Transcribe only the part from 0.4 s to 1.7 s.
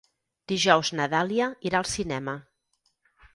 Dijous na Dàlia